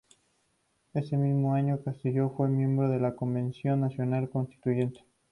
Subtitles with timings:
[0.95, 5.01] Ese mismo año, Castello fue miembro de la Convención Nacional Constituyente.